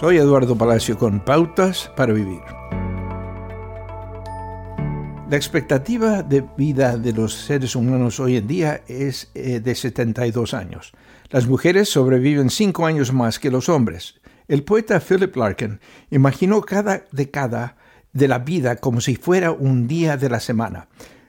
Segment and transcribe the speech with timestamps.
[0.00, 2.42] Soy Eduardo Palacio con Pautas para Vivir.
[5.30, 10.52] La expectativa de vida de los seres humanos hoy en día es eh, de 72
[10.52, 10.92] años.
[11.30, 14.16] Las mujeres sobreviven 5 años más que los hombres.
[14.48, 15.78] El poeta Philip Larkin
[16.10, 17.76] imaginó cada década
[18.12, 20.88] de la vida como si fuera un día de la semana.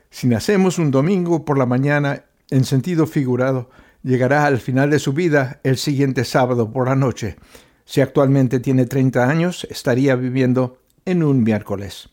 [0.09, 3.69] Si nacemos un domingo por la mañana, en sentido figurado,
[4.01, 7.37] llegará al final de su vida el siguiente sábado por la noche.
[7.85, 12.09] Si actualmente tiene 30 años, estaría viviendo en un miércoles.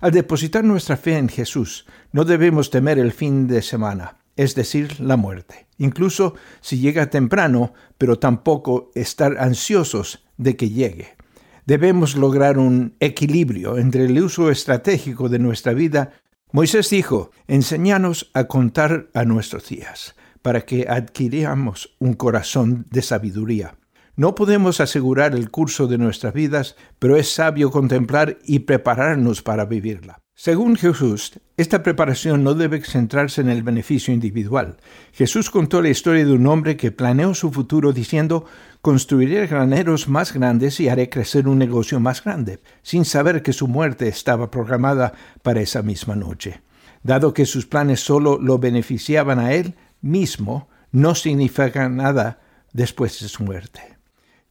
[0.00, 5.00] Al depositar nuestra fe en Jesús, no debemos temer el fin de semana, es decir,
[5.00, 11.16] la muerte, incluso si llega temprano, pero tampoco estar ansiosos de que llegue.
[11.64, 16.12] Debemos lograr un equilibrio entre el uso estratégico de nuestra vida.
[16.52, 23.76] Moisés dijo, enséñanos a contar a nuestros días, para que adquiramos un corazón de sabiduría.
[24.16, 29.64] No podemos asegurar el curso de nuestras vidas, pero es sabio contemplar y prepararnos para
[29.64, 30.20] vivirla.
[30.36, 34.76] Según Jesús, esta preparación no debe centrarse en el beneficio individual.
[35.12, 38.44] Jesús contó la historia de un hombre que planeó su futuro diciendo,
[38.82, 43.68] construiré graneros más grandes y haré crecer un negocio más grande, sin saber que su
[43.68, 45.12] muerte estaba programada
[45.42, 46.62] para esa misma noche.
[47.02, 52.40] Dado que sus planes solo lo beneficiaban a él mismo, no significa nada
[52.72, 53.93] después de su muerte.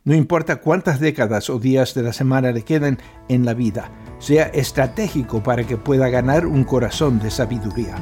[0.05, 4.47] No importa cuántas décadas o días de la semana le queden en la vida, sea
[4.47, 7.95] estratégico para que pueda ganar un corazón de sabiduría.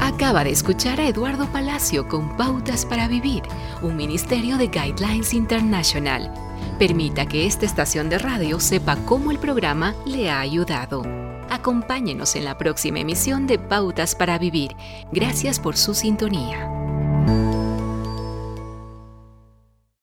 [0.00, 3.42] Acaba de escuchar a Eduardo Palacio con Pautas para Vivir,
[3.82, 6.32] un ministerio de Guidelines International.
[6.76, 11.02] Permita que esta estación de radio sepa cómo el programa le ha ayudado.
[11.50, 14.74] Acompáñenos en la próxima emisión de Pautas para Vivir.
[15.12, 16.68] Gracias por su sintonía.